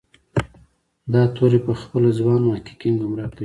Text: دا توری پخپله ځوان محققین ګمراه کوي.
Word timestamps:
دا 1.13 1.21
توری 1.35 1.59
پخپله 1.67 2.09
ځوان 2.19 2.41
محققین 2.47 2.93
ګمراه 3.01 3.29
کوي. 3.33 3.39